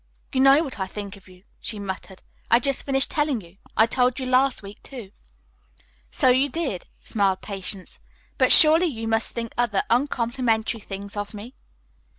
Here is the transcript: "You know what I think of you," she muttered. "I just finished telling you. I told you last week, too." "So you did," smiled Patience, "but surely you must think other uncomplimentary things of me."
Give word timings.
"You 0.33 0.39
know 0.41 0.63
what 0.63 0.79
I 0.79 0.87
think 0.87 1.15
of 1.15 1.27
you," 1.27 1.43
she 1.59 1.77
muttered. 1.77 2.23
"I 2.49 2.59
just 2.59 2.81
finished 2.81 3.11
telling 3.11 3.39
you. 3.39 3.57
I 3.77 3.85
told 3.85 4.19
you 4.19 4.25
last 4.25 4.63
week, 4.63 4.81
too." 4.81 5.11
"So 6.09 6.29
you 6.29 6.49
did," 6.49 6.87
smiled 7.01 7.41
Patience, 7.41 7.99
"but 8.39 8.51
surely 8.51 8.87
you 8.87 9.07
must 9.07 9.33
think 9.33 9.53
other 9.59 9.83
uncomplimentary 9.91 10.81
things 10.81 11.15
of 11.15 11.35
me." 11.35 11.53